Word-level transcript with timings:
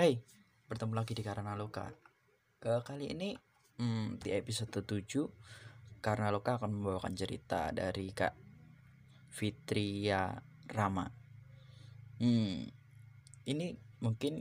Hai, 0.00 0.16
bertemu 0.64 0.96
lagi 0.96 1.12
di 1.12 1.20
Karena 1.20 1.52
Luka. 1.52 1.84
Ke 2.56 2.80
kali 2.80 3.12
ini 3.12 3.36
hmm, 3.76 4.16
di 4.16 4.32
episode 4.32 4.72
7 4.72 4.96
Karena 6.00 6.32
Luka 6.32 6.56
akan 6.56 6.72
membawakan 6.72 7.12
cerita 7.12 7.68
dari 7.68 8.08
Kak 8.08 8.32
Fitria 9.28 10.40
Rama. 10.72 11.04
Hmm, 12.16 12.64
ini 13.44 13.76
mungkin 14.00 14.40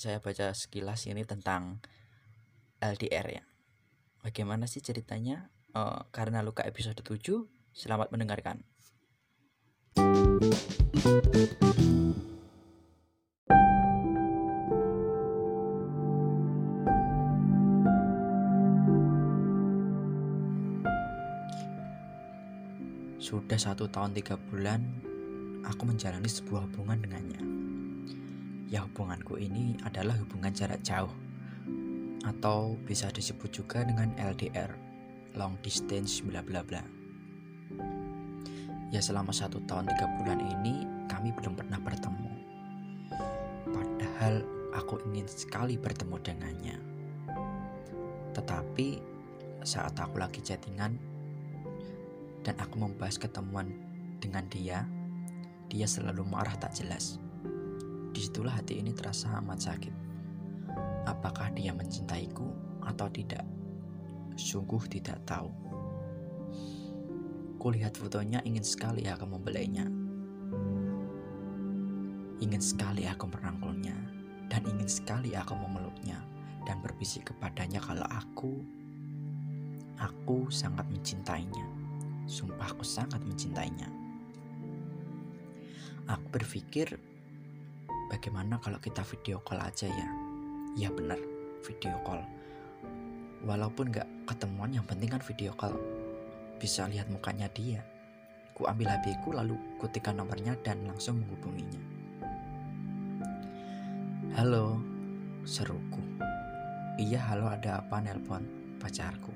saya 0.00 0.24
baca 0.24 0.56
sekilas 0.56 1.12
ini 1.12 1.28
tentang 1.28 1.84
LDR 2.80 3.36
ya. 3.36 3.44
Bagaimana 4.24 4.64
sih 4.64 4.80
ceritanya? 4.80 5.52
Uh, 5.76 6.08
karena 6.08 6.40
Luka 6.40 6.64
episode 6.64 7.04
7. 7.04 7.20
Selamat 7.76 8.08
mendengarkan. 8.08 8.64
Sudah 23.24 23.56
satu 23.56 23.88
tahun 23.88 24.12
tiga 24.12 24.36
bulan, 24.36 24.84
aku 25.64 25.88
menjalani 25.88 26.28
sebuah 26.28 26.68
hubungan 26.68 27.08
dengannya. 27.08 27.40
Ya 28.68 28.84
hubunganku 28.84 29.40
ini 29.40 29.80
adalah 29.80 30.12
hubungan 30.20 30.52
jarak 30.52 30.84
jauh, 30.84 31.08
atau 32.28 32.76
bisa 32.84 33.08
disebut 33.08 33.48
juga 33.48 33.80
dengan 33.80 34.12
LDR, 34.20 34.68
long 35.40 35.56
distance 35.64 36.20
bla 36.20 36.44
bla 36.44 36.60
bla. 36.60 36.84
Ya 38.92 39.00
selama 39.00 39.32
satu 39.32 39.56
tahun 39.64 39.88
tiga 39.88 40.04
bulan 40.20 40.44
ini 40.44 40.84
kami 41.08 41.32
belum 41.32 41.56
pernah 41.56 41.80
bertemu. 41.80 42.28
Padahal 43.72 44.44
aku 44.76 45.00
ingin 45.08 45.24
sekali 45.24 45.80
bertemu 45.80 46.20
dengannya. 46.20 46.76
Tetapi 48.36 48.88
saat 49.64 49.96
aku 49.96 50.20
lagi 50.20 50.44
chattingan 50.44 51.13
dan 52.44 52.60
aku 52.60 52.76
membahas 52.76 53.16
ketemuan 53.16 53.72
dengan 54.20 54.44
dia, 54.52 54.84
dia 55.72 55.88
selalu 55.88 56.28
marah 56.28 56.54
tak 56.60 56.76
jelas. 56.76 57.16
Di 58.14 58.20
situlah 58.20 58.54
hati 58.54 58.78
ini 58.78 58.94
terasa 58.94 59.32
amat 59.42 59.58
sakit. 59.64 59.94
Apakah 61.08 61.50
dia 61.56 61.72
mencintaiku 61.74 62.46
atau 62.84 63.08
tidak? 63.10 63.42
Sungguh 64.36 64.84
tidak 64.86 65.18
tahu. 65.26 65.50
Kulihat 67.58 67.96
fotonya 67.96 68.44
ingin 68.44 68.62
sekali 68.62 69.08
aku 69.08 69.24
membelainya. 69.24 69.88
Ingin 72.44 72.60
sekali 72.60 73.08
aku 73.08 73.24
merangkulnya 73.24 73.96
dan 74.52 74.62
ingin 74.68 74.86
sekali 74.86 75.32
aku 75.32 75.56
memeluknya 75.56 76.20
dan 76.68 76.84
berbisik 76.84 77.32
kepadanya 77.32 77.80
kalau 77.80 78.04
aku 78.12 78.60
aku 79.98 80.52
sangat 80.52 80.84
mencintainya. 80.92 81.73
Sumpah 82.24 82.72
aku 82.72 82.80
sangat 82.80 83.20
mencintainya. 83.20 83.84
Aku 86.08 86.24
berpikir 86.32 86.96
bagaimana 88.08 88.56
kalau 88.60 88.80
kita 88.80 89.04
video 89.04 89.44
call 89.44 89.60
aja 89.60 89.88
ya. 89.88 90.08
Ya 90.74 90.88
benar, 90.88 91.20
video 91.60 91.96
call. 92.00 92.24
Walaupun 93.44 93.92
gak 93.92 94.08
ketemuan 94.24 94.72
yang 94.72 94.88
penting 94.88 95.12
kan 95.12 95.20
video 95.20 95.52
call. 95.52 95.76
Bisa 96.56 96.88
lihat 96.88 97.12
mukanya 97.12 97.48
dia. 97.52 97.84
Ku 98.56 98.64
ambil 98.64 98.88
HP 98.88 99.20
ku 99.20 99.36
lalu 99.36 99.60
kutikan 99.76 100.16
nomornya 100.16 100.56
dan 100.64 100.80
langsung 100.88 101.20
menghubunginya. 101.20 101.82
Halo, 104.32 104.80
seruku. 105.44 106.00
Iya 106.96 107.20
halo 107.20 107.52
ada 107.52 107.84
apa 107.84 108.00
nelpon 108.00 108.48
pacarku. 108.80 109.34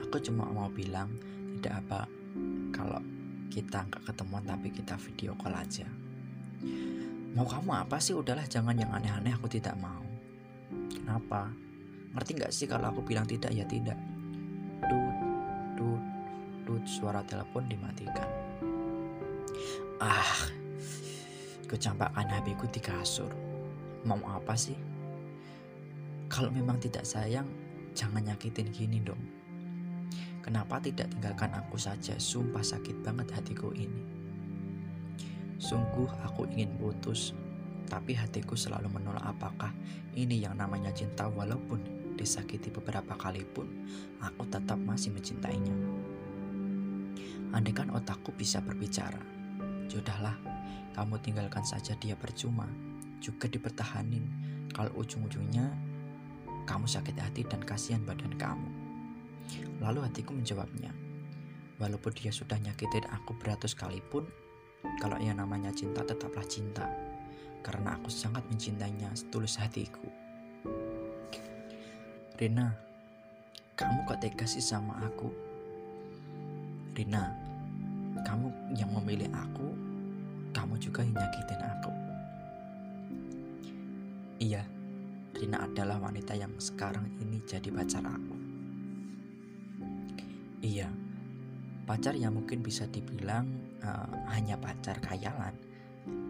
Aku 0.00 0.16
cuma 0.22 0.48
mau 0.48 0.70
bilang 0.70 1.12
tidak 1.64 1.80
apa 1.88 2.04
kalau 2.76 3.00
kita 3.48 3.88
nggak 3.88 4.04
ketemuan 4.04 4.44
tapi 4.44 4.68
kita 4.68 5.00
video 5.00 5.32
call 5.40 5.56
aja. 5.56 5.88
Mau 7.32 7.48
kamu 7.48 7.88
apa 7.88 7.96
sih? 7.96 8.12
Udahlah 8.12 8.44
jangan 8.44 8.76
yang 8.76 8.92
aneh-aneh 8.92 9.32
aku 9.32 9.48
tidak 9.48 9.72
mau. 9.80 10.04
Kenapa? 10.92 11.48
Ngerti 12.12 12.30
nggak 12.36 12.52
sih 12.52 12.68
kalau 12.68 12.92
aku 12.92 13.00
bilang 13.00 13.24
tidak? 13.24 13.48
Ya 13.56 13.64
tidak. 13.64 13.96
Dut 14.84 15.16
dut 15.80 16.02
dut 16.68 16.84
suara 16.84 17.24
telepon 17.24 17.64
dimatikan. 17.64 18.28
Ah 20.04 20.52
kecampakan 21.64 22.28
HP 22.28 22.60
ku 22.60 22.68
di 22.68 22.84
kasur. 22.84 23.32
Mau 24.04 24.20
apa 24.28 24.52
sih? 24.52 24.76
Kalau 26.28 26.52
memang 26.52 26.76
tidak 26.76 27.08
sayang 27.08 27.48
jangan 27.96 28.20
nyakitin 28.20 28.68
gini 28.68 29.00
dong 29.00 29.43
Kenapa 30.44 30.76
tidak 30.76 31.08
tinggalkan 31.08 31.56
aku 31.56 31.80
saja? 31.80 32.20
Sumpah 32.20 32.60
sakit 32.60 33.00
banget 33.00 33.32
hatiku 33.32 33.72
ini. 33.72 34.04
Sungguh 35.56 36.04
aku 36.20 36.44
ingin 36.52 36.68
putus, 36.76 37.32
tapi 37.88 38.12
hatiku 38.12 38.52
selalu 38.52 38.92
menolak 38.92 39.24
apakah 39.24 39.72
ini 40.12 40.44
yang 40.44 40.60
namanya 40.60 40.92
cinta 40.92 41.32
walaupun 41.32 41.80
disakiti 42.20 42.68
beberapa 42.68 43.16
kali 43.16 43.40
pun 43.40 43.88
aku 44.20 44.44
tetap 44.52 44.76
masih 44.76 45.16
mencintainya. 45.16 45.72
Andaikan 47.56 47.88
otakku 47.96 48.36
bisa 48.36 48.60
berbicara, 48.60 49.24
sudahlah, 49.88 50.36
kamu 50.92 51.24
tinggalkan 51.24 51.64
saja 51.64 51.96
dia 51.96 52.20
percuma, 52.20 52.68
juga 53.16 53.48
dipertahanin 53.48 54.28
kalau 54.76 54.92
ujung-ujungnya 55.00 55.72
kamu 56.68 56.84
sakit 56.84 57.16
hati 57.16 57.48
dan 57.48 57.64
kasihan 57.64 58.04
badan 58.04 58.36
kamu. 58.36 58.83
Lalu 59.82 60.06
hatiku 60.06 60.32
menjawabnya, 60.32 60.94
walaupun 61.76 62.12
dia 62.16 62.30
sudah 62.30 62.56
nyakitin 62.60 63.04
aku 63.10 63.36
beratus 63.36 63.74
kali 63.76 64.00
pun, 64.00 64.24
kalau 65.00 65.16
yang 65.20 65.40
namanya 65.40 65.72
cinta 65.72 66.04
tetaplah 66.04 66.44
cinta, 66.46 66.88
karena 67.64 67.96
aku 67.96 68.12
sangat 68.12 68.44
mencintainya 68.52 69.12
setulus 69.16 69.56
hatiku. 69.56 70.04
Rina, 72.36 72.74
kamu 73.78 74.04
kok 74.04 74.20
tega 74.20 74.46
sih 74.46 74.62
sama 74.62 75.00
aku? 75.02 75.32
Rina, 76.94 77.32
kamu 78.22 78.76
yang 78.78 78.90
memilih 79.00 79.30
aku, 79.32 79.68
kamu 80.52 80.78
juga 80.78 81.02
yang 81.02 81.16
nyakitin 81.16 81.62
aku. 81.62 81.92
Iya, 84.44 84.62
Rina 85.34 85.64
adalah 85.64 85.98
wanita 85.98 86.36
yang 86.36 86.52
sekarang 86.60 87.08
ini 87.18 87.40
jadi 87.48 87.72
pacar 87.72 88.04
aku. 88.04 88.43
Iya, 90.64 90.88
pacar 91.84 92.16
yang 92.16 92.40
mungkin 92.40 92.64
bisa 92.64 92.88
dibilang 92.88 93.44
uh, 93.84 94.08
hanya 94.32 94.56
pacar 94.56 94.96
khayalan 95.04 95.52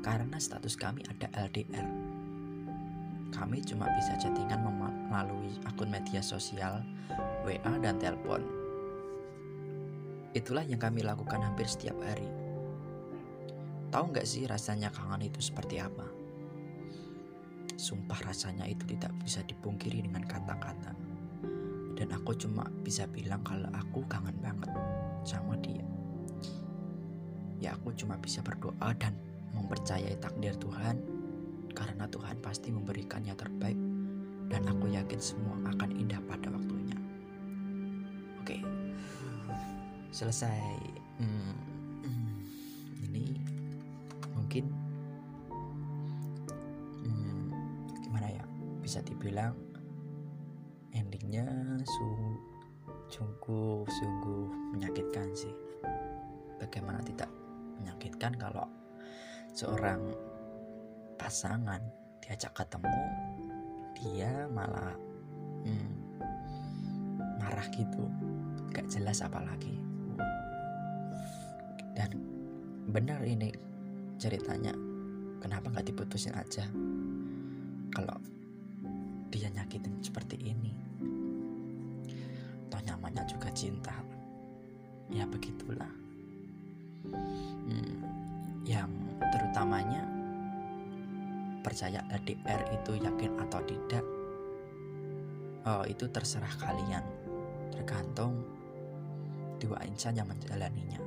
karena 0.00 0.40
status 0.40 0.72
kami 0.72 1.04
ada 1.04 1.28
LDR. 1.36 1.84
Kami 3.28 3.60
cuma 3.60 3.92
bisa 3.92 4.16
chattingan 4.16 4.64
melalui 5.12 5.52
akun 5.68 5.92
media 5.92 6.24
sosial, 6.24 6.80
WA 7.44 7.72
dan 7.84 8.00
telepon. 8.00 8.40
Itulah 10.32 10.64
yang 10.64 10.80
kami 10.80 11.04
lakukan 11.04 11.44
hampir 11.44 11.68
setiap 11.68 12.00
hari. 12.00 12.24
Tahu 13.92 14.16
nggak 14.16 14.24
sih 14.24 14.48
rasanya 14.48 14.88
kangen 14.88 15.28
itu 15.28 15.44
seperti 15.44 15.76
apa? 15.76 16.08
Sumpah 17.76 18.24
rasanya 18.24 18.64
itu 18.64 18.96
tidak 18.96 19.12
bisa 19.20 19.44
dipungkiri 19.44 20.00
dengan 20.08 20.24
kata-kata 20.24 21.11
dan 22.02 22.18
aku 22.18 22.34
cuma 22.34 22.66
bisa 22.82 23.06
bilang 23.06 23.46
kalau 23.46 23.70
aku 23.70 24.02
kangen 24.10 24.34
banget 24.42 24.74
sama 25.22 25.54
dia. 25.62 25.86
Ya 27.62 27.78
aku 27.78 27.94
cuma 27.94 28.18
bisa 28.18 28.42
berdoa 28.42 28.90
dan 28.98 29.14
mempercayai 29.54 30.18
takdir 30.18 30.50
Tuhan. 30.58 30.98
Karena 31.70 32.10
Tuhan 32.10 32.42
pasti 32.42 32.74
memberikan 32.74 33.22
yang 33.22 33.38
terbaik. 33.38 33.78
Dan 34.50 34.66
aku 34.66 34.90
yakin 34.90 35.22
semua 35.22 35.54
akan 35.70 35.94
indah 35.94 36.18
pada 36.26 36.50
waktunya. 36.50 36.98
Oke. 38.42 38.58
Selesai. 40.10 40.74
Hmm, 41.22 41.54
hmm, 42.02 42.34
ini 43.06 43.38
mungkin 44.34 44.66
hmm, 47.06 47.46
gimana 48.02 48.26
ya? 48.26 48.42
Bisa 48.82 48.98
dibilang 49.06 49.54
endingnya 51.02 51.46
sungguh 53.10 53.84
sungguh 53.84 54.44
menyakitkan 54.72 55.28
sih. 55.34 55.52
Bagaimana 56.62 57.02
tidak 57.02 57.28
menyakitkan 57.82 58.38
kalau 58.38 58.70
seorang 59.52 60.14
pasangan 61.18 61.82
diajak 62.22 62.54
ketemu 62.54 63.02
dia 63.98 64.46
malah 64.54 64.94
hmm, 65.66 65.90
marah 67.42 67.66
gitu. 67.74 68.06
Gak 68.72 68.88
jelas 68.88 69.20
apalagi. 69.20 69.76
Dan 71.92 72.16
benar 72.88 73.20
ini 73.26 73.52
ceritanya 74.16 74.72
kenapa 75.42 75.68
nggak 75.68 75.92
diputusin 75.92 76.32
aja? 76.32 76.64
Kalau 77.92 78.16
dia 79.32 79.48
nyakitin 79.48 80.04
seperti 80.04 80.36
ini. 80.36 80.72
Toh 82.68 82.80
nyamannya 82.84 83.24
juga 83.24 83.48
cinta. 83.56 83.96
Ya 85.08 85.24
begitulah. 85.24 85.88
Hmm, 87.08 87.96
yang 88.68 88.92
terutamanya 89.32 90.04
percaya 91.64 92.04
LDR 92.12 92.62
itu 92.76 93.00
yakin 93.00 93.32
atau 93.48 93.60
tidak 93.64 94.04
oh, 95.64 95.84
itu 95.88 96.04
terserah 96.12 96.52
kalian. 96.60 97.02
Tergantung 97.72 98.44
dua 99.56 99.80
insan 99.88 100.14
yang 100.14 100.28
menjalaninya. 100.28 101.00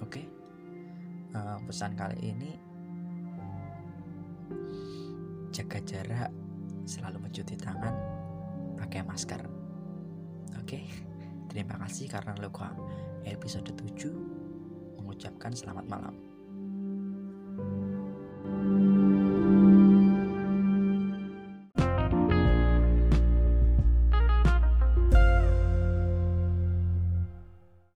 Oke? 0.00 0.24
Okay? 0.24 0.26
uh, 1.34 1.58
pesan 1.66 1.92
kali 1.98 2.18
ini 2.22 2.50
jaga 5.50 5.78
jarak 5.86 6.30
selalu 6.84 7.28
mencuci 7.28 7.56
tangan 7.56 7.94
pakai 8.76 9.04
masker. 9.04 9.40
Oke 10.60 10.84
terima 11.48 11.76
kasih 11.84 12.08
karena 12.08 12.32
luka 12.40 12.72
episode 13.24 13.68
7 13.72 14.98
mengucapkan 15.00 15.52
selamat 15.52 15.86
malam 15.86 16.33